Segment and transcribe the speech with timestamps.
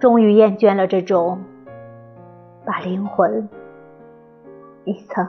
[0.00, 1.42] 终于厌倦了这种
[2.64, 3.48] 把灵魂
[4.84, 5.26] 一层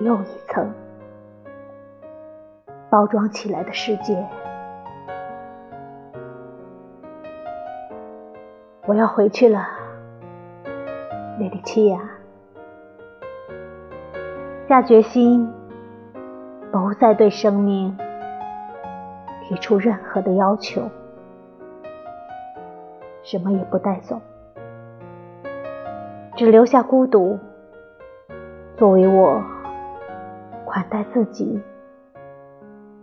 [0.00, 0.72] 又一层
[2.88, 4.26] 包装起来的世界。
[8.86, 9.66] 我要回去了，
[11.38, 12.00] 莉莉契亚，
[14.66, 15.52] 下决心
[16.72, 17.94] 不再对生命
[19.42, 20.80] 提出任何的要求。
[23.22, 24.20] 什么也不带走，
[26.36, 27.38] 只留下孤独，
[28.76, 29.42] 作为我
[30.64, 31.60] 款待自己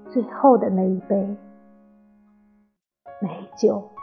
[0.10, 1.16] 最后的那一杯
[3.22, 3.95] 美酒。